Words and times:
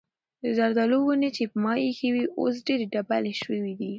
د 0.43 0.45
زردالو 0.57 0.97
ونې 1.03 1.29
چې 1.35 1.43
ما 1.63 1.73
ایښې 1.83 2.09
وې 2.13 2.25
اوس 2.39 2.55
ډېرې 2.67 2.85
ډبلې 2.93 3.33
شوې 3.41 3.59
دي. 3.79 3.89